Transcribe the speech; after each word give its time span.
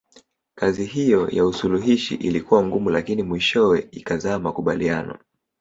Kazi 0.55 0.85
hiyo 0.85 1.29
ya 1.29 1.45
usuluhishi 1.45 2.15
ilikuwa 2.15 2.63
ngumu 2.65 2.89
lakini 2.89 3.23
mwishowe 3.23 3.87
ikazaa 3.91 4.39
makubaliano 4.39 5.17